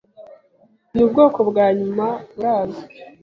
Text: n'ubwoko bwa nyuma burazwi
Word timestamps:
n'ubwoko 0.93 1.39
bwa 1.49 1.65
nyuma 1.79 2.05
burazwi 2.33 2.85